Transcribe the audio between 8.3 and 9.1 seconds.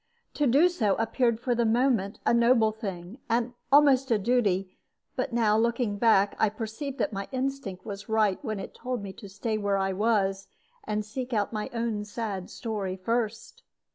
when it told